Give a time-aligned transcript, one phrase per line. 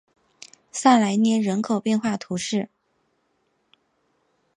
[0.71, 2.69] 萨莱涅人口变化图示